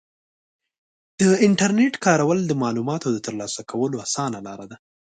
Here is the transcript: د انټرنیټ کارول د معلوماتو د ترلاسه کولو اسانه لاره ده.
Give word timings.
د 1.19 1.21
انټرنیټ 1.45 1.93
کارول 2.05 2.39
د 2.45 2.51
معلوماتو 2.63 3.07
د 3.11 3.17
ترلاسه 3.25 3.61
کولو 3.71 3.95
اسانه 4.05 4.39
لاره 4.47 4.65
ده. 4.71 4.77